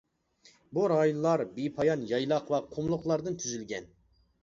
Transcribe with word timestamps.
بۇ 0.77 0.85
رايونلار 0.91 1.45
بىپايان 1.59 2.09
يايلاق 2.15 2.53
ۋە 2.57 2.65
قۇملۇقلاردىن 2.75 3.43
تۈزۈلگەن. 3.45 3.93